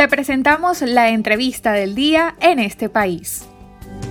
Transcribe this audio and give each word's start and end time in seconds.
Te 0.00 0.08
presentamos 0.08 0.80
la 0.80 1.10
entrevista 1.10 1.72
del 1.72 1.94
día 1.94 2.34
en 2.40 2.58
este 2.58 2.88
país. 2.88 3.46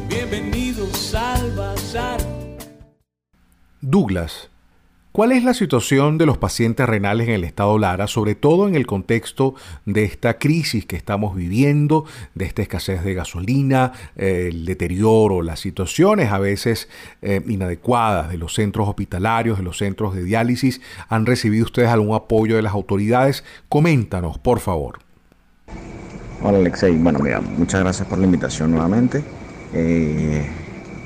Bienvenidos 0.08 1.15
al 1.15 1.52
Bazar. 1.55 2.20
Douglas, 3.81 4.52
¿cuál 5.12 5.31
es 5.31 5.44
la 5.44 5.55
situación 5.55 6.20
de 6.20 6.28
los 6.28 6.38
pacientes 6.38 6.88
renales 6.88 7.28
en 7.28 7.33
el 7.33 7.44
estado 7.44 7.79
Lara, 7.79 8.05
sobre 8.05 8.36
todo 8.36 8.67
en 8.67 8.75
el 8.75 8.86
contexto 8.86 9.55
de 9.88 10.04
esta 10.04 10.38
crisis 10.38 10.86
que 10.86 10.96
estamos 10.96 11.36
viviendo, 11.36 12.06
de 12.36 12.46
esta 12.46 12.62
escasez 12.62 13.04
de 13.04 13.16
gasolina, 13.16 13.94
eh, 14.16 14.50
el 14.52 14.66
deterioro, 14.66 15.42
las 15.42 15.60
situaciones 15.60 16.32
a 16.32 16.38
veces 16.38 16.88
eh, 17.24 17.42
inadecuadas 17.48 18.30
de 18.30 18.38
los 18.38 18.54
centros 18.54 18.88
hospitalarios, 18.88 19.58
de 19.58 19.64
los 19.64 19.80
centros 19.80 20.14
de 20.14 20.24
diálisis? 20.24 20.82
¿Han 21.08 21.26
recibido 21.26 21.66
ustedes 21.66 21.90
algún 21.90 22.16
apoyo 22.16 22.58
de 22.58 22.62
las 22.62 22.74
autoridades? 22.74 23.44
Coméntanos, 23.70 24.38
por 24.38 24.60
favor. 24.60 25.09
Hola 26.41 26.57
Alexei, 26.57 26.96
bueno 26.97 27.19
mira, 27.19 27.41
muchas 27.41 27.82
gracias 27.82 28.07
por 28.07 28.18
la 28.18 28.25
invitación 28.25 28.71
nuevamente. 28.71 29.23
Eh, 29.73 30.47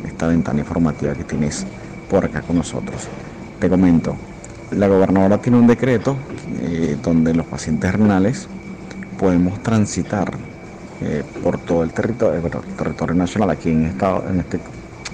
esta 0.05 0.27
ventana 0.27 0.59
informativa 0.59 1.13
que 1.13 1.23
tienes 1.23 1.66
por 2.09 2.26
acá 2.26 2.41
con 2.41 2.58
nosotros. 2.58 3.07
Te 3.59 3.70
comento, 3.70 4.16
la 4.71 4.88
gobernadora 4.88 5.40
tiene 5.40 5.57
un 5.57 5.68
decreto 5.68 6.18
eh, 6.62 6.98
donde 7.02 7.34
los 7.34 7.45
pacientes 7.45 7.91
renales 7.91 8.48
podemos 9.18 9.62
transitar 9.63 10.34
eh, 11.02 11.23
por 11.41 11.57
todo 11.59 11.84
el 11.84 11.91
territorio, 11.91 12.41
territorio 12.77 13.16
nacional, 13.16 13.49
aquí 13.49 13.70
en, 13.70 13.85
estado, 13.85 14.26
en, 14.30 14.40
este, 14.40 14.59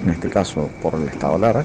en 0.04 0.10
este 0.10 0.28
caso 0.28 0.70
por 0.82 0.94
el 0.94 1.08
estado 1.08 1.38
Lara, 1.38 1.64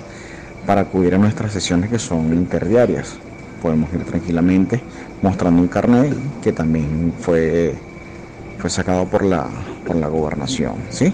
para 0.65 0.81
acudir 0.81 1.15
a 1.15 1.17
nuestras 1.17 1.52
sesiones 1.52 1.90
que 1.90 1.99
son 1.99 2.34
interdiarias. 2.34 3.17
Podemos 3.66 3.92
ir 3.94 4.04
tranquilamente 4.04 4.80
mostrando 5.24 5.60
un 5.60 5.68
carnet 5.68 6.14
que 6.44 6.54
también 6.54 7.12
fue, 7.20 7.74
fue 8.60 8.70
sacado 8.70 9.05
por 9.05 9.26
la, 9.26 9.48
por 9.88 9.96
la 9.96 10.07
gobernación. 10.07 10.76
¿sí? 10.91 11.12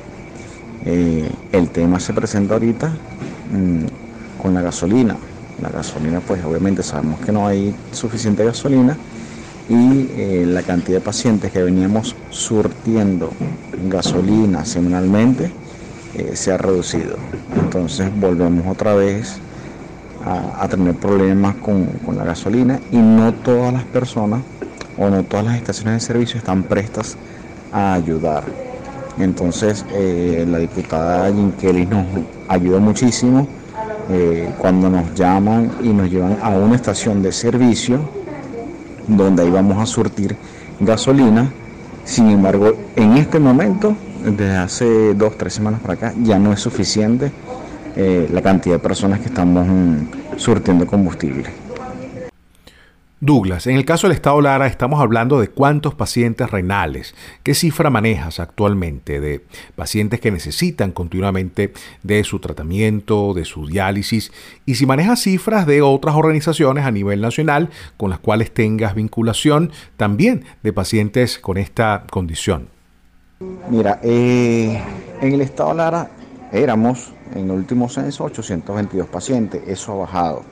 Eh, 0.85 1.31
el 1.53 1.69
tema 1.69 1.97
se 2.01 2.11
presenta 2.11 2.55
ahorita 2.55 2.89
mm, 2.89 4.41
con 4.41 4.53
la 4.53 4.61
gasolina. 4.61 5.15
La 5.61 5.69
gasolina, 5.69 6.19
pues 6.19 6.43
obviamente 6.43 6.83
sabemos 6.83 7.21
que 7.21 7.31
no 7.31 7.47
hay 7.47 7.73
suficiente 7.93 8.43
gasolina 8.43 8.97
y 9.69 10.09
eh, 10.17 10.43
la 10.45 10.61
cantidad 10.61 10.97
de 10.97 11.05
pacientes 11.05 11.53
que 11.53 11.63
veníamos 11.63 12.17
surtiendo 12.31 13.31
gasolina 13.87 14.65
semanalmente 14.65 15.53
eh, 16.15 16.35
se 16.35 16.51
ha 16.51 16.57
reducido. 16.57 17.15
Entonces 17.63 18.09
volvemos 18.19 18.67
otra 18.67 18.93
vez 18.93 19.39
a, 20.25 20.67
tener 20.67 20.95
problemas 20.95 21.55
con, 21.55 21.85
con, 22.05 22.17
la 22.17 22.23
gasolina 22.23 22.79
y 22.91 22.97
no 22.97 23.33
todas 23.33 23.73
las 23.73 23.83
personas 23.83 24.41
o 24.97 25.09
no 25.09 25.23
todas 25.23 25.45
las 25.45 25.55
estaciones 25.55 25.95
de 25.95 25.99
servicio 25.99 26.37
están 26.37 26.63
prestas 26.63 27.17
a 27.71 27.93
ayudar. 27.93 28.43
Entonces 29.17 29.85
eh, 29.91 30.45
la 30.47 30.59
diputada 30.59 31.31
Kelly 31.59 31.85
nos 31.85 32.05
ayudó 32.47 32.79
muchísimo 32.79 33.47
eh, 34.09 34.49
cuando 34.57 34.89
nos 34.89 35.13
llaman 35.13 35.71
y 35.83 35.89
nos 35.89 36.09
llevan 36.09 36.37
a 36.41 36.49
una 36.49 36.75
estación 36.75 37.21
de 37.21 37.31
servicio 37.31 37.99
donde 39.07 39.45
íbamos 39.45 39.81
a 39.81 39.85
surtir 39.85 40.35
gasolina. 40.79 41.51
Sin 42.03 42.29
embargo, 42.29 42.73
en 42.95 43.17
este 43.17 43.39
momento, 43.39 43.95
desde 44.23 44.57
hace 44.57 45.13
dos, 45.13 45.37
tres 45.37 45.53
semanas 45.53 45.79
para 45.81 45.93
acá, 45.93 46.13
ya 46.23 46.39
no 46.39 46.51
es 46.51 46.59
suficiente 46.59 47.31
eh, 47.95 48.29
la 48.31 48.41
cantidad 48.41 48.75
de 48.75 48.79
personas 48.79 49.19
que 49.19 49.27
estamos 49.27 49.67
mm, 49.67 50.37
surtiendo 50.37 50.85
combustible. 50.85 51.49
Douglas, 53.23 53.67
en 53.67 53.75
el 53.75 53.85
caso 53.85 54.07
del 54.07 54.15
Estado 54.15 54.41
Lara 54.41 54.65
estamos 54.65 54.99
hablando 54.99 55.39
de 55.39 55.47
cuántos 55.47 55.93
pacientes 55.93 56.49
renales, 56.49 57.13
qué 57.43 57.53
cifra 57.53 57.91
manejas 57.91 58.39
actualmente 58.39 59.21
de 59.21 59.45
pacientes 59.75 60.19
que 60.19 60.31
necesitan 60.31 60.91
continuamente 60.91 61.71
de 62.01 62.23
su 62.23 62.39
tratamiento, 62.39 63.35
de 63.35 63.45
su 63.45 63.67
diálisis, 63.67 64.31
y 64.65 64.73
si 64.73 64.87
manejas 64.87 65.21
cifras 65.21 65.67
de 65.67 65.83
otras 65.83 66.15
organizaciones 66.15 66.83
a 66.83 66.89
nivel 66.89 67.21
nacional 67.21 67.69
con 67.95 68.09
las 68.09 68.17
cuales 68.17 68.51
tengas 68.51 68.95
vinculación 68.95 69.71
también 69.97 70.43
de 70.63 70.73
pacientes 70.73 71.37
con 71.37 71.59
esta 71.59 72.05
condición. 72.09 72.69
Mira, 73.69 73.99
eh, 74.01 74.81
en 75.21 75.33
el 75.33 75.41
Estado 75.41 75.75
Lara 75.75 76.09
éramos 76.51 77.13
en 77.33 77.45
el 77.45 77.51
último 77.51 77.89
censo 77.89 78.25
822 78.25 79.07
pacientes, 79.07 79.61
eso 79.67 79.93
ha 79.93 79.95
bajado 79.95 80.43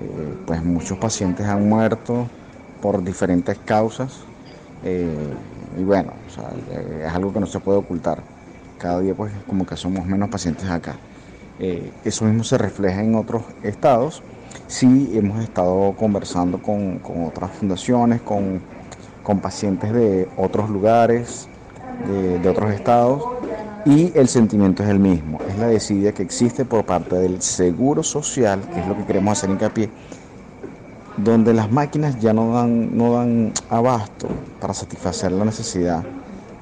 eh, 0.00 0.34
pues 0.46 0.64
muchos 0.64 0.96
pacientes 0.96 1.46
han 1.46 1.68
muerto 1.68 2.26
por 2.80 3.04
diferentes 3.04 3.58
causas 3.58 4.20
eh, 4.84 5.34
y 5.78 5.84
bueno, 5.84 6.12
eh, 6.70 7.04
es 7.06 7.12
algo 7.12 7.32
que 7.32 7.40
no 7.40 7.46
se 7.46 7.60
puede 7.60 7.78
ocultar. 7.78 8.22
Cada 8.78 9.00
día 9.00 9.14
pues 9.14 9.32
como 9.46 9.66
que 9.66 9.76
somos 9.76 10.06
menos 10.06 10.28
pacientes 10.28 10.68
acá. 10.68 10.96
eso 12.04 12.24
mismo 12.24 12.42
se 12.42 12.58
refleja 12.58 13.02
en 13.02 13.14
otros 13.14 13.42
estados. 13.62 14.22
Sí 14.66 15.12
hemos 15.14 15.42
estado 15.42 15.94
conversando 15.96 16.60
con, 16.60 17.00
otras 17.26 17.50
fundaciones, 17.52 18.20
con, 18.22 18.60
pacientes 19.40 19.92
de 19.92 20.28
otros 20.36 20.68
lugares, 20.68 21.48
de 22.42 22.48
otros 22.48 22.72
estados 22.72 23.22
y 23.84 24.12
el 24.14 24.28
sentimiento 24.28 24.82
es 24.82 24.88
el 24.88 24.98
mismo, 24.98 25.40
es 25.48 25.58
la 25.58 25.66
desidia 25.66 26.12
que 26.12 26.22
existe 26.22 26.64
por 26.64 26.84
parte 26.84 27.16
del 27.16 27.42
seguro 27.42 28.02
social, 28.02 28.60
que 28.72 28.80
es 28.80 28.86
lo 28.86 28.96
que 28.96 29.04
queremos 29.04 29.38
hacer 29.38 29.50
hincapié, 29.50 29.90
donde 31.16 31.52
las 31.52 31.70
máquinas 31.70 32.18
ya 32.20 32.32
no 32.32 32.52
dan, 32.54 32.96
no 32.96 33.12
dan 33.14 33.52
abasto 33.68 34.28
para 34.60 34.72
satisfacer 34.72 35.32
la 35.32 35.44
necesidad 35.44 36.04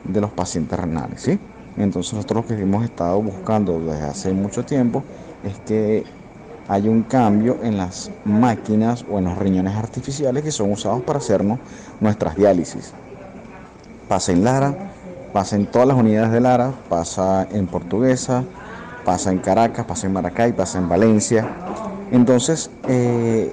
de 0.04 0.20
los 0.20 0.30
pacientes 0.30 0.78
renales. 0.78 1.20
¿sí? 1.20 1.38
Entonces 1.76 2.14
nosotros 2.14 2.44
lo 2.44 2.56
que 2.56 2.62
hemos 2.62 2.84
estado 2.84 3.20
buscando 3.22 3.78
desde 3.80 4.02
hace 4.02 4.32
mucho 4.32 4.64
tiempo 4.64 5.04
es 5.44 5.58
que 5.66 6.04
haya 6.68 6.90
un 6.90 7.02
cambio 7.02 7.58
en 7.62 7.76
las 7.76 8.10
máquinas 8.24 9.04
o 9.10 9.18
en 9.18 9.24
los 9.24 9.36
riñones 9.36 9.74
artificiales 9.74 10.42
que 10.42 10.52
son 10.52 10.72
usados 10.72 11.02
para 11.02 11.18
hacernos 11.18 11.58
nuestras 12.00 12.36
diálisis. 12.36 12.92
Pasa 14.08 14.32
en 14.32 14.44
Lara, 14.44 14.74
Pasa 15.32 15.56
en 15.56 15.66
todas 15.66 15.86
las 15.86 15.96
unidades 15.96 16.32
de 16.32 16.40
Lara, 16.40 16.72
pasa 16.88 17.46
en 17.52 17.66
Portuguesa, 17.68 18.44
pasa 19.04 19.30
en 19.30 19.38
Caracas, 19.38 19.86
pasa 19.86 20.06
en 20.06 20.12
Maracay, 20.12 20.52
pasa 20.52 20.78
en 20.78 20.88
Valencia. 20.88 21.48
Entonces, 22.10 22.70
eh, 22.88 23.52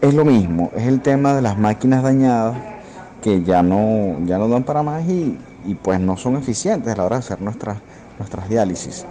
es 0.00 0.14
lo 0.14 0.24
mismo, 0.24 0.70
es 0.76 0.86
el 0.86 1.00
tema 1.00 1.34
de 1.34 1.42
las 1.42 1.58
máquinas 1.58 2.02
dañadas 2.02 2.56
que 3.22 3.42
ya 3.42 3.62
no, 3.62 4.18
ya 4.26 4.38
no 4.38 4.48
dan 4.48 4.62
para 4.62 4.82
más 4.82 5.04
y, 5.08 5.38
pues 5.82 5.98
no 5.98 6.16
son 6.16 6.36
eficientes 6.36 6.92
a 6.92 6.96
la 6.96 7.04
hora 7.04 7.16
de 7.16 7.20
hacer 7.20 7.40
nuestras, 7.40 7.78
nuestras 8.18 8.48
diálisis. 8.48 9.06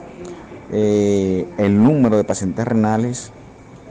Eh, 0.71 1.47
el 1.57 1.83
número 1.83 2.15
de 2.15 2.23
pacientes 2.23 2.65
renales 2.65 3.31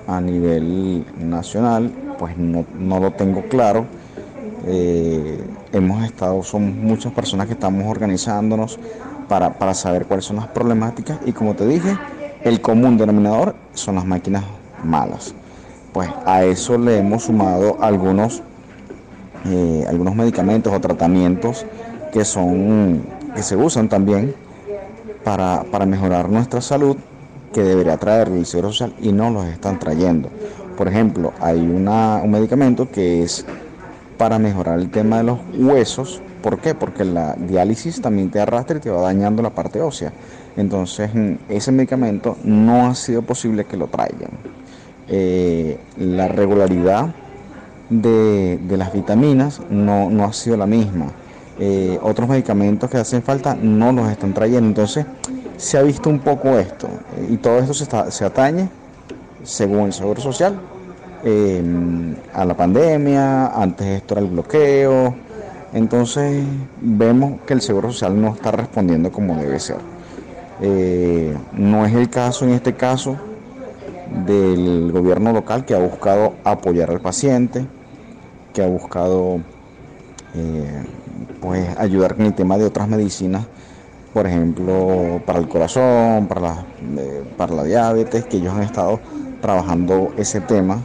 a 0.06 0.20
nivel 0.20 1.04
nacional, 1.18 1.92
pues 2.18 2.38
no, 2.38 2.64
no 2.78 3.00
lo 3.00 3.10
tengo 3.12 3.42
claro 3.48 3.84
eh, 4.66 5.40
hemos 5.72 6.04
estado, 6.04 6.42
son 6.42 6.84
muchas 6.84 7.12
personas 7.12 7.46
que 7.46 7.54
estamos 7.54 7.86
organizándonos 7.86 8.78
para, 9.28 9.58
para, 9.58 9.74
saber 9.74 10.06
cuáles 10.06 10.24
son 10.24 10.36
las 10.36 10.48
problemáticas 10.48 11.18
y 11.24 11.32
como 11.32 11.54
te 11.54 11.66
dije, 11.66 11.96
el 12.44 12.60
común 12.60 12.98
denominador 12.98 13.54
son 13.72 13.94
las 13.94 14.04
máquinas 14.04 14.44
malas. 14.84 15.34
Pues 15.92 16.10
a 16.24 16.44
eso 16.44 16.78
le 16.78 16.98
hemos 16.98 17.24
sumado 17.24 17.78
algunos, 17.80 18.42
eh, 19.46 19.84
algunos 19.88 20.14
medicamentos 20.14 20.72
o 20.72 20.80
tratamientos 20.80 21.66
que, 22.12 22.24
son, 22.24 23.02
que 23.34 23.42
se 23.42 23.56
usan 23.56 23.88
también 23.88 24.34
para, 25.24 25.64
para 25.70 25.86
mejorar 25.86 26.28
nuestra 26.28 26.60
salud 26.60 26.96
que 27.52 27.62
debería 27.62 27.96
traer 27.98 28.28
el 28.28 28.46
Seguro 28.46 28.70
Social 28.70 28.94
y 29.00 29.12
no 29.12 29.30
los 29.30 29.46
están 29.46 29.78
trayendo. 29.78 30.30
Por 30.76 30.88
ejemplo, 30.88 31.32
hay 31.40 31.60
una, 31.60 32.20
un 32.24 32.30
medicamento 32.30 32.90
que 32.90 33.22
es 33.22 33.44
para 34.22 34.38
mejorar 34.38 34.78
el 34.78 34.88
tema 34.88 35.16
de 35.16 35.24
los 35.24 35.38
huesos. 35.52 36.22
¿Por 36.42 36.60
qué? 36.60 36.76
Porque 36.76 37.04
la 37.04 37.34
diálisis 37.34 38.00
también 38.00 38.30
te 38.30 38.38
arrastra 38.38 38.76
y 38.76 38.80
te 38.80 38.88
va 38.88 39.00
dañando 39.00 39.42
la 39.42 39.50
parte 39.50 39.80
ósea. 39.80 40.12
Entonces, 40.56 41.12
mm, 41.12 41.32
ese 41.48 41.72
medicamento 41.72 42.36
no 42.44 42.86
ha 42.86 42.94
sido 42.94 43.22
posible 43.22 43.64
que 43.64 43.76
lo 43.76 43.88
traigan. 43.88 44.30
Eh, 45.08 45.76
la 45.98 46.28
regularidad 46.28 47.12
de, 47.90 48.60
las 48.70 48.92
vitaminas 48.92 49.60
no, 49.70 50.24
ha 50.24 50.32
sido 50.32 50.56
la 50.56 50.66
misma. 50.66 51.06
Eh, 51.58 51.98
otros 52.00 52.28
medicamentos 52.28 52.88
que 52.88 52.98
hacen 52.98 53.24
falta 53.24 53.56
no 53.60 53.90
los 53.90 54.08
están 54.08 54.32
trayendo. 54.34 54.68
Entonces, 54.68 55.04
se 55.56 55.78
ha 55.78 55.82
visto 55.82 56.08
un 56.08 56.20
poco 56.20 56.60
esto. 56.60 56.86
y 57.28 57.38
todo 57.38 57.58
esto 57.58 57.74
se, 57.74 57.86
se 58.12 58.24
atañe, 58.24 58.68
según 59.42 59.86
el 59.86 59.92
Seguro 59.92 60.22
Social, 60.22 60.60
Em, 61.24 62.16
a 62.34 62.44
la 62.44 62.56
pandemia, 62.56 63.46
antes 63.46 63.86
esto 63.86 64.14
era 64.14 64.22
el 64.22 64.30
bloqueo. 64.30 65.14
Entonces 65.72 66.44
vemos 66.80 67.40
que 67.46 67.54
el 67.54 67.60
Seguro 67.60 67.92
Social 67.92 68.20
no 68.20 68.34
está 68.34 68.50
respondiendo 68.50 69.10
como 69.12 69.36
debe 69.36 69.60
ser. 69.60 69.78
Eh, 70.60 71.34
no 71.52 71.86
es 71.86 71.94
el 71.94 72.10
caso 72.10 72.44
en 72.44 72.52
este 72.52 72.74
caso 72.74 73.16
del 74.26 74.92
gobierno 74.92 75.32
local 75.32 75.64
que 75.64 75.74
ha 75.74 75.78
buscado 75.78 76.34
apoyar 76.44 76.90
al 76.90 77.00
paciente, 77.00 77.66
que 78.52 78.62
ha 78.62 78.66
buscado 78.66 79.40
eh, 80.34 80.84
pues 81.40 81.68
ayudar 81.78 82.16
con 82.16 82.26
el 82.26 82.34
tema 82.34 82.58
de 82.58 82.64
otras 82.64 82.88
medicinas, 82.88 83.46
por 84.12 84.26
ejemplo, 84.26 85.22
para 85.24 85.38
el 85.38 85.48
corazón, 85.48 86.26
para 86.26 86.40
la, 86.40 86.66
eh, 86.98 87.24
para 87.36 87.54
la 87.54 87.64
diabetes, 87.64 88.24
que 88.26 88.36
ellos 88.36 88.52
han 88.52 88.62
estado 88.62 89.00
trabajando 89.40 90.12
ese 90.16 90.40
tema, 90.40 90.82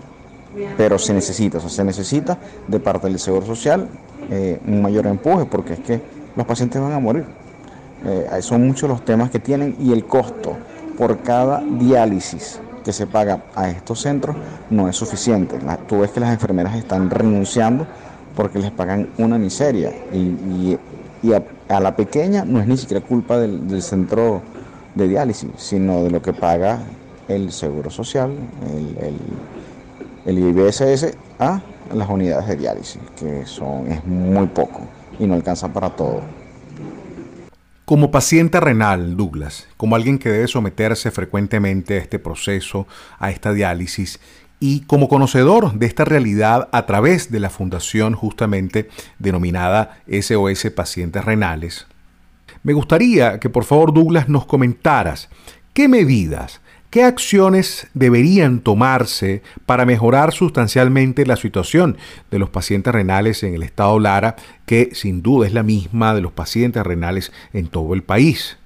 pero 0.77 0.97
se 0.97 1.13
necesita, 1.13 1.57
o 1.57 1.61
sea, 1.61 1.69
se 1.69 1.83
necesita 1.83 2.37
de 2.67 2.79
parte 2.79 3.07
del 3.07 3.19
Seguro 3.19 3.45
Social 3.45 3.87
eh, 4.29 4.59
un 4.65 4.81
mayor 4.81 5.07
empuje, 5.07 5.45
porque 5.45 5.73
es 5.73 5.79
que 5.79 6.01
los 6.35 6.45
pacientes 6.45 6.81
van 6.81 6.91
a 6.91 6.99
morir. 6.99 7.25
Eh, 8.05 8.27
son 8.41 8.67
muchos 8.67 8.89
los 8.89 9.03
temas 9.03 9.31
que 9.31 9.39
tienen 9.39 9.75
y 9.79 9.91
el 9.91 10.05
costo 10.05 10.55
por 10.97 11.19
cada 11.19 11.61
diálisis 11.61 12.59
que 12.83 12.93
se 12.93 13.05
paga 13.05 13.43
a 13.53 13.69
estos 13.69 14.01
centros 14.01 14.35
no 14.69 14.87
es 14.87 14.95
suficiente. 14.95 15.59
tú 15.87 15.99
ves 15.99 16.11
que 16.11 16.19
las 16.19 16.31
enfermeras 16.31 16.75
están 16.75 17.09
renunciando 17.09 17.85
porque 18.35 18.59
les 18.59 18.71
pagan 18.71 19.09
una 19.17 19.37
miseria 19.37 19.91
y, 20.13 20.77
a, 21.67 21.79
la 21.81 21.95
pequeña 21.95 22.45
no 22.45 22.61
es 22.61 22.67
ni 22.67 22.77
siquiera 22.77 23.05
culpa 23.05 23.39
del, 23.39 23.81
centro 23.81 24.41
de 24.95 25.07
diálisis, 25.07 25.49
sino 25.57 26.03
de 26.03 26.11
lo 26.11 26.21
que 26.21 26.31
paga 26.31 26.79
el 27.27 27.51
Seguro 27.51 27.89
Social, 27.89 28.31
el, 28.71 29.17
IBSS 30.35 31.15
a 31.39 31.61
las 31.93 32.09
unidades 32.09 32.47
de 32.47 32.55
diálisis, 32.55 33.01
que 33.19 33.45
son 33.45 33.91
es 33.91 34.03
muy 34.05 34.47
poco 34.47 34.81
y 35.19 35.25
no 35.25 35.35
alcanza 35.35 35.71
para 35.71 35.89
todo. 35.89 36.21
Como 37.85 38.11
paciente 38.11 38.59
renal, 38.59 39.15
Douglas, 39.15 39.67
como 39.77 39.95
alguien 39.95 40.19
que 40.19 40.29
debe 40.29 40.47
someterse 40.49 41.09
frecuentemente 41.09 41.93
a 41.93 42.01
este 42.01 42.19
proceso, 42.19 42.85
a 43.17 43.31
esta 43.31 43.53
diálisis, 43.53 44.19
y 44.59 44.81
como 44.81 45.07
conocedor 45.07 45.73
de 45.73 45.85
esta 45.85 46.03
realidad 46.03 46.67
a 46.71 46.85
través 46.85 47.31
de 47.31 47.39
la 47.39 47.49
fundación 47.49 48.13
justamente 48.13 48.89
denominada 49.19 49.99
SOS 50.09 50.71
Pacientes 50.75 51.23
Renales, 51.23 51.87
me 52.63 52.73
gustaría 52.73 53.39
que 53.39 53.49
por 53.49 53.63
favor 53.63 53.93
Douglas 53.93 54.27
nos 54.27 54.45
comentaras 54.45 55.29
qué 55.73 55.87
medidas, 55.87 56.59
¿Qué 56.89 57.03
acciones 57.03 57.87
deberían 57.93 58.61
tomarse 58.61 59.41
para 59.65 59.85
mejorar 59.85 60.31
sustancialmente 60.31 61.25
la 61.25 61.35
situación 61.35 61.97
de 62.31 62.39
los 62.39 62.49
pacientes 62.49 62.93
renales 62.93 63.43
en 63.43 63.53
el 63.53 63.63
estado 63.63 63.99
Lara, 63.99 64.37
que 64.65 64.91
sin 64.93 65.21
duda 65.21 65.47
es 65.47 65.53
la 65.53 65.63
misma 65.63 66.15
de 66.15 66.21
los 66.21 66.31
pacientes 66.31 66.81
renales 66.85 67.33
en 67.51 67.67
todo 67.67 67.93
el 67.93 68.03
país? 68.03 68.57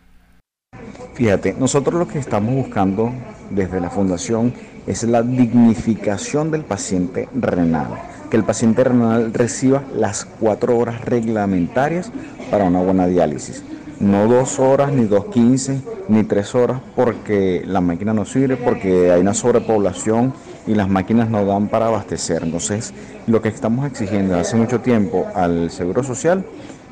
Fíjate, 1.16 1.56
nosotros 1.58 1.96
lo 1.96 2.08
que 2.08 2.20
estamos 2.20 2.54
buscando 2.54 3.12
desde 3.50 3.82
la 3.82 3.90
fundación 3.90 4.54
es 4.86 5.02
la 5.02 5.24
dignificación 5.24 6.52
del 6.52 6.64
paciente 6.64 7.28
renal, 7.34 7.88
que 8.30 8.38
el 8.38 8.44
paciente 8.44 8.84
renal 8.84 9.34
reciba 9.34 9.84
las 9.96 10.26
cuatro 10.26 10.78
horas 10.78 11.02
reglamentarias 11.02 12.12
para 12.52 12.66
una 12.66 12.84
buena 12.84 13.08
diálisis 13.08 13.64
no 14.02 14.28
dos 14.28 14.60
horas, 14.60 14.92
ni 14.92 15.06
dos 15.06 15.26
quince, 15.26 15.82
ni 16.08 16.24
tres 16.24 16.56
horas, 16.56 16.82
porque 16.96 17.64
la 17.66 17.82
máquina 17.82 18.14
no 18.14 18.26
sirve, 18.26 18.58
porque 18.58 19.12
hay 19.12 19.22
una 19.22 19.34
sobrepoblación 19.34 20.34
y 20.68 20.74
las 20.74 20.90
máquinas 20.90 21.30
no 21.30 21.46
dan 21.46 21.68
para 21.68 21.88
abastecer. 21.88 22.44
Entonces, 22.44 22.94
lo 23.28 23.42
que 23.42 23.50
estamos 23.50 23.86
exigiendo 23.86 24.36
hace 24.36 24.56
mucho 24.56 24.82
tiempo 24.82 25.28
al 25.36 25.70
Seguro 25.70 26.04
Social 26.04 26.44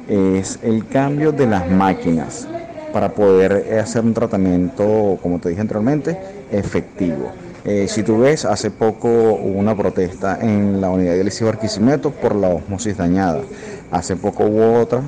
es 0.08 0.60
el 0.64 0.88
cambio 0.88 1.32
de 1.32 1.48
las 1.48 1.70
máquinas 1.70 2.48
para 2.94 3.10
poder 3.10 3.80
hacer 3.80 4.04
un 4.04 4.14
tratamiento, 4.14 5.18
como 5.22 5.40
te 5.40 5.50
dije 5.50 5.62
anteriormente, 5.62 6.18
efectivo. 6.52 7.32
Eh, 7.66 7.88
si 7.88 8.04
tú 8.04 8.20
ves, 8.20 8.46
hace 8.46 8.72
poco 8.72 9.08
hubo 9.08 9.60
una 9.60 9.76
protesta 9.76 10.40
en 10.42 10.80
la 10.80 10.90
unidad 10.90 11.14
de 11.14 11.46
Barquisimeto 11.46 12.12
por 12.12 12.36
la 12.36 12.50
osmosis 12.50 12.98
dañada. 12.98 13.42
Hace 13.92 14.16
poco 14.16 14.46
hubo 14.46 14.80
otra 14.80 15.02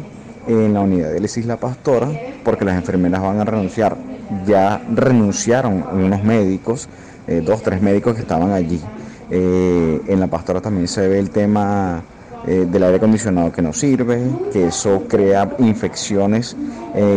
en 0.47 0.73
la 0.73 0.81
unidad 0.81 1.11
de 1.11 1.19
Isla 1.23 1.57
Pastora 1.57 2.09
porque 2.43 2.65
las 2.65 2.75
enfermeras 2.75 3.21
van 3.21 3.39
a 3.39 3.45
renunciar. 3.45 3.97
Ya 4.45 4.81
renunciaron 4.93 5.83
unos 5.91 6.23
médicos, 6.23 6.87
eh, 7.27 7.41
dos, 7.45 7.61
tres 7.61 7.81
médicos 7.81 8.15
que 8.15 8.21
estaban 8.21 8.51
allí. 8.51 8.81
Eh, 9.29 10.01
en 10.07 10.19
la 10.19 10.27
Pastora 10.27 10.61
también 10.61 10.87
se 10.87 11.07
ve 11.07 11.19
el 11.19 11.29
tema 11.29 12.01
eh, 12.47 12.65
del 12.69 12.83
aire 12.83 12.97
acondicionado 12.97 13.51
que 13.51 13.61
no 13.61 13.73
sirve, 13.73 14.21
que 14.51 14.67
eso 14.67 15.03
crea 15.07 15.55
infecciones 15.59 16.55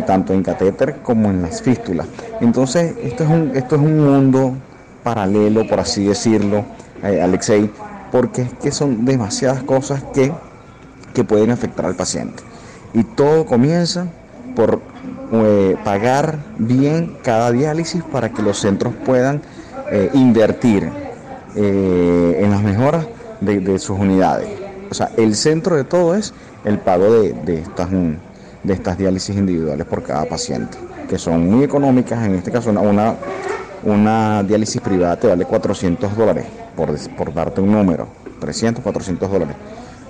tanto 0.06 0.32
en 0.32 0.44
catéter 0.44 0.98
como 1.02 1.30
en 1.30 1.42
las 1.42 1.60
fístulas. 1.60 2.06
Entonces, 2.40 2.94
esto 3.02 3.24
es 3.24 3.30
un, 3.30 3.50
esto 3.56 3.74
es 3.74 3.82
un 3.82 3.98
mundo 4.04 4.54
paralelo, 5.02 5.66
por 5.66 5.80
así 5.80 6.04
decirlo, 6.04 6.64
Alexei, 7.02 7.68
porque 8.12 8.42
es 8.42 8.52
que 8.54 8.70
son 8.70 9.04
demasiadas 9.04 9.64
cosas 9.64 10.04
que, 10.14 10.32
que 11.12 11.24
pueden 11.24 11.50
afectar 11.50 11.86
al 11.86 11.96
paciente. 11.96 12.44
Y 12.94 13.02
todo 13.02 13.44
comienza 13.44 14.06
por 14.54 14.80
eh, 15.32 15.76
pagar 15.84 16.38
bien 16.58 17.16
cada 17.22 17.50
diálisis 17.50 18.02
para 18.04 18.30
que 18.30 18.40
los 18.40 18.58
centros 18.58 18.94
puedan 19.04 19.42
eh, 19.90 20.10
invertir 20.14 20.88
eh, 21.56 22.40
en 22.40 22.50
las 22.50 22.62
mejoras 22.62 23.06
de, 23.40 23.78
sus 23.78 23.98
unidades. 23.98 24.48
O 24.90 24.94
sea, 24.94 25.10
el 25.16 25.34
centro 25.34 25.76
de 25.76 25.84
todo 25.84 26.14
es 26.14 26.32
el 26.64 26.78
pago 26.78 27.10
de, 27.10 27.58
estas, 27.58 27.88
de 27.90 28.72
estas 28.72 28.96
diálisis 28.96 29.36
individuales 29.36 29.86
por 29.86 30.04
cada 30.04 30.24
paciente, 30.24 30.78
que 31.08 31.18
son 31.18 31.50
muy 31.50 31.64
económicas. 31.64 32.24
En 32.24 32.36
este 32.36 32.52
caso, 32.52 32.70
una, 32.70 33.16
una 33.82 34.42
diálisis 34.44 34.80
privada 34.80 35.16
te 35.16 35.26
vale 35.26 35.44
400 35.44 36.16
dólares, 36.16 36.46
por, 36.76 36.96
por 37.16 37.34
darte 37.34 37.60
un 37.60 37.72
número, 37.72 38.06
300, 38.40 38.82
400 38.82 39.30
dólares. 39.30 39.56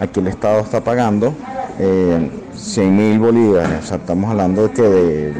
Aquí 0.00 0.20
el 0.20 0.26
Estado 0.26 0.60
está 0.60 0.82
pagando 0.82 1.34
eh, 1.78 2.30
100 2.54 2.96
mil 2.96 3.18
bolívares, 3.18 3.84
o 3.84 3.86
sea, 3.86 3.96
estamos 3.96 4.30
hablando 4.30 4.68
de 4.68 4.70
que 4.70 4.82
de 4.82 5.34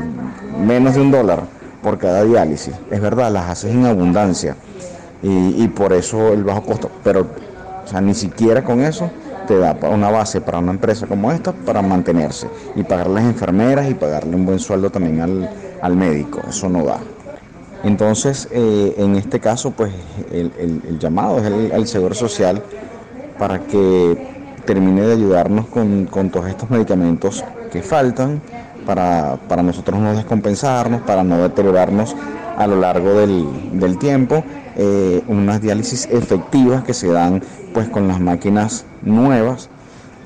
menos 0.65 0.95
de 0.95 1.01
un 1.01 1.11
dólar 1.11 1.45
por 1.83 1.99
cada 1.99 2.25
diálisis. 2.25 2.75
Es 2.91 3.01
verdad, 3.01 3.31
las 3.31 3.51
haces 3.51 3.73
en 3.73 3.87
abundancia 3.87 4.57
y, 5.23 5.67
por 5.69 5.93
eso 5.95 6.35
el 6.35 6.45
bajo 6.45 6.63
costo, 6.63 6.91
pero 7.03 7.27
o 7.85 7.87
sea, 7.87 8.01
ni 8.01 8.15
siquiera 8.15 8.63
con 8.63 8.81
eso 8.83 9.11
te 9.47 9.57
da 9.59 9.75
una 9.91 10.11
base 10.11 10.41
para 10.41 10.59
una 10.59 10.73
empresa 10.73 11.07
como 11.07 11.33
esta 11.33 11.53
para 11.53 11.81
mantenerse 11.81 12.47
y 12.77 12.83
pagar 12.83 13.09
las 13.09 13.25
enfermeras 13.25 13.91
y 13.91 13.95
pagarle 13.95 14.37
un 14.37 14.45
buen 14.45 14.59
sueldo 14.59 14.91
también 14.91 15.49
al, 15.81 15.97
médico, 15.97 16.43
eso 16.49 16.69
no 16.69 16.85
da. 16.85 16.99
Entonces, 17.85 18.49
eh, 18.51 18.95
en 18.99 19.17
este 19.17 19.41
caso, 19.41 19.71
pues 19.71 19.93
el, 20.31 20.99
llamado 20.99 21.39
es 21.39 21.45
el, 21.45 21.73
el 21.73 21.87
Seguro 21.87 22.15
Social 22.15 22.63
para 23.39 23.61
que 23.61 24.44
termine 24.65 25.03
de 25.03 25.13
ayudarnos 25.13 25.67
con, 25.67 26.09
todos 26.31 26.49
estos 26.49 26.71
medicamentos 26.71 27.45
que 27.71 27.83
faltan 27.83 28.41
para, 28.87 29.63
nosotros 29.63 30.01
no 30.01 30.15
descompensarnos, 30.15 31.03
para 31.03 31.25
no 31.25 31.39
deteriorarnos 31.39 32.15
a 32.57 32.67
lo 32.67 32.77
largo 32.77 33.15
del, 33.15 33.99
tiempo, 33.99 34.45
eh, 34.77 35.23
unas 35.29 35.61
diálisis 35.61 36.07
efectivas 36.11 36.85
que 36.85 36.95
se 36.95 37.09
dan 37.09 37.43
pues 37.73 37.89
con 37.89 38.09
las 38.09 38.21
máquinas 38.21 38.85
nuevas 39.03 39.69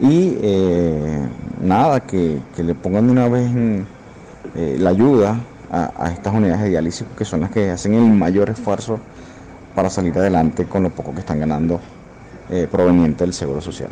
y 0.01 0.37
eh, 0.43 1.21
nada, 1.63 2.01
que, 2.01 2.41
le 2.57 2.75
pongan 2.75 3.07
de 3.07 3.13
una 3.13 3.29
vez 3.29 3.51
eh, 4.55 4.77
la 4.79 4.91
ayuda 4.91 5.41
a, 5.71 6.11
estas 6.11 6.35
unidades 6.35 6.63
de 6.63 6.71
diálisis 6.71 7.07
que 7.17 7.25
son 7.25 7.41
las 7.41 7.51
que 7.51 7.71
hacen 7.71 7.95
el 7.95 8.11
mayor 8.11 8.49
esfuerzo 8.51 8.99
para 9.75 9.91
salir 9.91 10.17
adelante 10.19 10.65
con 10.65 10.83
lo 10.83 10.91
poco 10.91 11.13
que 11.13 11.21
están 11.21 11.41
ganando 11.41 11.81
proveniente 12.71 13.25
del 13.25 13.35
Seguro 13.35 13.61
Social. 13.61 13.91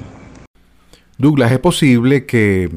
Douglas, 1.18 1.50
¿es 1.50 1.58
posible 1.58 2.26
que 2.26 2.70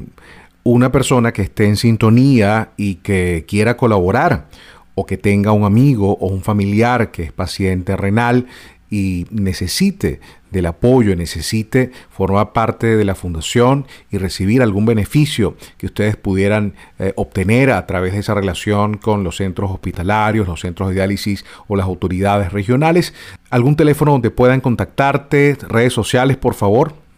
una 0.63 0.91
persona 0.91 1.33
que 1.33 1.41
esté 1.41 1.65
en 1.65 1.75
sintonía 1.75 2.71
y 2.77 2.95
que 2.95 3.45
quiera 3.47 3.75
colaborar 3.75 4.47
o 4.95 5.05
que 5.05 5.17
tenga 5.17 5.51
un 5.51 5.63
amigo 5.63 6.17
o 6.19 6.27
un 6.27 6.41
familiar 6.41 7.11
que 7.11 7.23
es 7.23 7.31
paciente 7.31 7.97
renal 7.97 8.47
y 8.89 9.27
necesite 9.29 10.19
del 10.51 10.65
apoyo, 10.65 11.15
necesite 11.15 11.91
formar 12.09 12.53
parte 12.53 12.95
de 12.95 13.05
la 13.05 13.13
fundación 13.13 13.85
y 14.09 14.17
recibir 14.17 14.61
algún 14.61 14.85
beneficio 14.85 15.55
que 15.77 15.85
ustedes 15.85 16.15
pudieran 16.15 16.73
eh, 16.97 17.13
obtener 17.17 17.71
a 17.71 17.85
través 17.85 18.13
de 18.13 18.19
esa 18.19 18.33
relación 18.33 18.97
con 18.97 19.23
los 19.23 19.37
centros 19.37 19.69
hospitalarios, 19.69 20.47
los 20.47 20.61
centros 20.61 20.89
de 20.89 20.95
diálisis 20.95 21.45
o 21.67 21.75
las 21.75 21.85
autoridades 21.85 22.51
regionales. 22.51 23.13
¿Algún 23.49 23.75
teléfono 23.75 24.13
donde 24.13 24.31
puedan 24.31 24.59
contactarte? 24.61 25.57
¿Redes 25.67 25.93
sociales, 25.93 26.37
por 26.37 26.55
favor? 26.55 27.08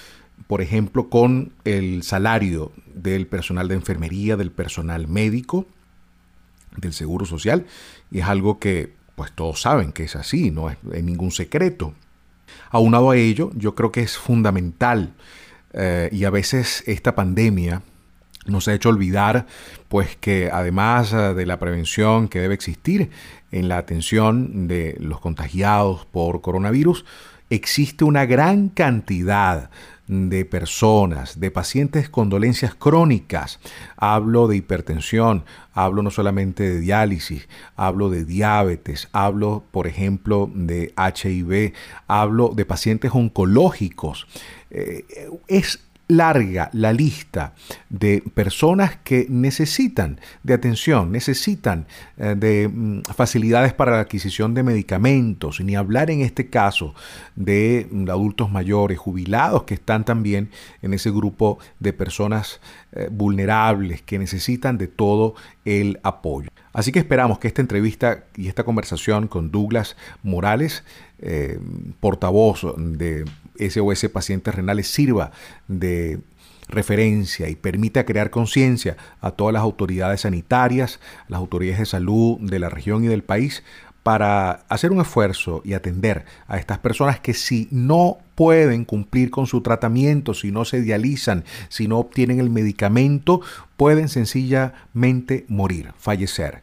por 0.47 0.61
ejemplo, 0.61 1.09
con 1.09 1.53
el 1.65 2.03
salario 2.03 2.73
del 2.95 3.27
personal 3.27 3.69
de 3.69 3.77
enfermería, 3.77 4.37
del 4.37 4.51
personal 4.51 5.09
médico, 5.09 5.67
del 6.76 6.93
Seguro 6.93 7.26
Social, 7.26 7.66
y 8.11 8.21
es 8.21 8.26
algo 8.26 8.59
que 8.59 8.93
pues 9.14 9.33
todos 9.33 9.61
saben 9.61 9.93
que 9.93 10.04
es 10.04 10.16
así, 10.16 10.50
no 10.50 10.71
es, 10.71 10.83
ningún 10.85 11.31
secreto. 11.31 11.95
Aunado 12.71 13.11
a 13.11 13.16
ello, 13.16 13.50
yo 13.54 13.75
creo 13.75 13.93
que 13.93 14.02
es 14.02 14.16
fundamental 14.16 15.14
eh, 15.73 16.09
y 16.12 16.25
a 16.25 16.31
veces 16.31 16.83
esta 16.87 17.14
pandemia 17.14 17.83
nos 18.47 18.69
ha 18.69 18.75
hecho 18.75 18.90
olvidar 18.90 19.47
pues 19.88 20.16
que 20.16 20.50
además 20.52 21.12
eh, 21.12 21.35
de 21.35 21.47
la 21.47 21.59
prevención 21.59 22.28
que 22.28 22.40
debe 22.40 22.54
existir 22.54 23.11
en 23.52 23.69
la 23.69 23.78
atención 23.78 24.69
de 24.69 24.97
los 25.00 25.21
contagiados 25.21 26.07
por 26.07 26.40
coronavirus, 26.40 27.04
existe 27.50 28.04
una 28.04 28.26
gran 28.26 28.69
cantidad 28.69 29.71
de 30.06 30.44
personas, 30.44 31.40
de 31.40 31.50
pacientes 31.50 32.08
con 32.08 32.28
dolencias 32.28 32.75
crónicas. 32.75 33.61
Hablo 33.96 34.49
de 34.49 34.56
hipertensión, 34.56 35.44
hablo 35.73 36.02
no 36.02 36.11
solamente 36.11 36.68
de 36.68 36.80
diálisis, 36.80 37.49
hablo 37.76 38.11
de 38.11 38.25
diabetes, 38.25 39.08
hablo, 39.12 39.64
por 39.70 39.87
ejemplo, 39.87 40.50
de 40.54 40.94
HIV, 40.96 41.73
hablo 42.06 42.52
de 42.54 42.64
pacientes 42.64 43.12
oncológicos. 43.14 44.26
Eh, 44.70 45.04
es 45.46 45.84
larga 46.08 46.70
la 46.73 46.92
lista 46.92 47.54
de 47.88 48.23
personas 48.34 48.96
que 49.02 49.26
necesitan 49.28 50.20
de 50.42 50.54
atención, 50.54 51.11
necesitan 51.11 51.87
eh, 52.18 52.34
de 52.37 52.68
mm, 52.68 53.02
facilidades 53.14 53.73
para 53.73 53.92
la 53.92 54.00
adquisición 54.00 54.54
de 54.54 54.62
medicamentos, 54.62 55.61
ni 55.61 55.76
hablar 55.76 56.11
en 56.11 56.20
este 56.20 56.49
caso 56.49 56.94
de 57.37 57.88
mm, 57.90 58.11
adultos 58.11 58.50
mayores, 58.50 58.99
jubilados, 58.99 59.64
que 59.64 59.75
están 59.75 60.04
también 60.04 60.50
en 60.82 60.94
ese 60.94 61.11
grupo 61.11 61.58
de 61.80 61.92
personas 61.92 62.61
eh, 62.92 63.08
vulnerables 63.11 64.02
que 64.02 64.18
necesitan 64.18 64.78
de 64.78 64.88
todo 64.88 65.34
el 65.64 66.00
apoyo. 66.02 66.49
Así 66.73 66.90
que 66.90 66.99
esperamos 66.99 67.38
que 67.38 67.49
esta 67.49 67.62
entrevista 67.62 68.25
y 68.37 68.49
esta 68.49 68.64
conversación 68.64 69.28
con 69.28 69.50
Douglas 69.50 69.96
Morales, 70.23 70.82
eh, 71.20 71.58
portavoz 72.00 72.66
de 72.76 73.25
SOS 73.58 74.08
Pacientes 74.12 74.54
Renales 74.54 74.88
sirva 74.88 75.32
de 75.68 76.20
referencia 76.68 77.49
y 77.49 77.56
permita 77.56 78.04
crear 78.04 78.30
conciencia 78.30 78.96
a 79.20 79.32
todas 79.32 79.52
las 79.52 79.62
autoridades 79.62 80.23
sanitarias, 80.23 81.00
las 81.28 81.38
autoridades 81.38 81.80
de 81.80 81.87
salud 81.87 82.38
de 82.40 82.58
la 82.58 82.70
región 82.70 83.04
y 83.04 83.08
del 83.08 83.23
país 83.23 83.62
para 84.04 84.64
hacer 84.68 84.92
un 84.92 85.00
esfuerzo 85.00 85.62
y 85.64 85.73
atender 85.73 86.26
a 86.46 86.58
estas 86.58 86.78
personas 86.78 87.20
que 87.20 87.32
si 87.32 87.68
no 87.70 88.18
pueden 88.34 88.84
cumplir 88.84 89.30
con 89.30 89.46
su 89.46 89.62
tratamiento, 89.62 90.34
si 90.34 90.52
no 90.52 90.66
se 90.66 90.82
dializan, 90.82 91.44
si 91.70 91.88
no 91.88 91.99
obtienen 91.99 92.38
el 92.38 92.50
medicamento, 92.50 93.40
pueden 93.78 94.11
sencillamente 94.11 95.46
morir, 95.49 95.92
fallecer. 95.96 96.62